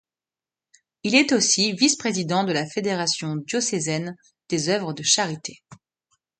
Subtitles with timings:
[1.03, 4.17] Il est aussi vice-président de la Fédération diocésaine
[4.49, 5.61] des œuvres de charité.